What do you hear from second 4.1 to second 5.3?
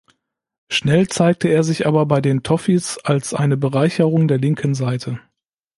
der linken Seite.